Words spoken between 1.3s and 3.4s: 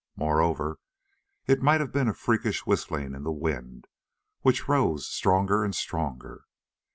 it might have been a freakish whistling in the